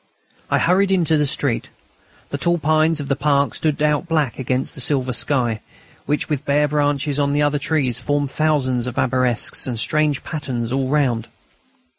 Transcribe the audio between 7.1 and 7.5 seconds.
of the